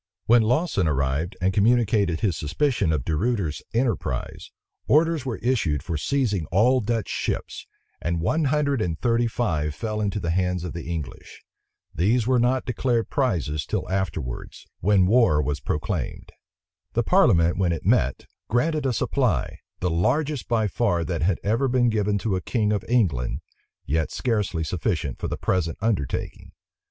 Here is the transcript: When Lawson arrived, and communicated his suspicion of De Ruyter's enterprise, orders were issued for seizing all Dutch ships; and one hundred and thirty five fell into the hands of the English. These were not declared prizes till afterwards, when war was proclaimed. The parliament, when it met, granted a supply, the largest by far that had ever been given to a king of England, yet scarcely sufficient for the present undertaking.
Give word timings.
When 0.25 0.41
Lawson 0.41 0.87
arrived, 0.87 1.37
and 1.41 1.53
communicated 1.53 2.21
his 2.21 2.35
suspicion 2.35 2.91
of 2.91 3.05
De 3.05 3.15
Ruyter's 3.15 3.61
enterprise, 3.71 4.49
orders 4.87 5.27
were 5.27 5.37
issued 5.43 5.83
for 5.83 5.95
seizing 5.95 6.47
all 6.47 6.81
Dutch 6.81 7.07
ships; 7.07 7.67
and 8.01 8.19
one 8.19 8.45
hundred 8.45 8.81
and 8.81 8.99
thirty 8.99 9.27
five 9.27 9.75
fell 9.75 10.01
into 10.01 10.19
the 10.19 10.31
hands 10.31 10.63
of 10.63 10.73
the 10.73 10.89
English. 10.91 11.43
These 11.93 12.25
were 12.25 12.39
not 12.39 12.65
declared 12.65 13.11
prizes 13.11 13.63
till 13.63 13.87
afterwards, 13.91 14.65
when 14.79 15.05
war 15.05 15.39
was 15.39 15.59
proclaimed. 15.59 16.31
The 16.93 17.03
parliament, 17.03 17.59
when 17.59 17.71
it 17.71 17.85
met, 17.85 18.25
granted 18.49 18.87
a 18.87 18.93
supply, 18.93 19.59
the 19.81 19.91
largest 19.91 20.47
by 20.47 20.65
far 20.67 21.03
that 21.03 21.21
had 21.21 21.39
ever 21.43 21.67
been 21.67 21.89
given 21.89 22.17
to 22.25 22.35
a 22.35 22.41
king 22.41 22.73
of 22.73 22.83
England, 22.89 23.41
yet 23.85 24.09
scarcely 24.11 24.63
sufficient 24.63 25.19
for 25.19 25.27
the 25.27 25.37
present 25.37 25.77
undertaking. 25.79 26.53